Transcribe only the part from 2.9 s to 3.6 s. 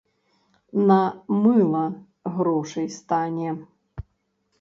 стане.